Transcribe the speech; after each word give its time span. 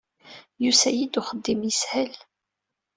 Yusa-iyi-d 0.63 1.19
uxeddim 1.21 1.61
yeshel. 1.67 2.13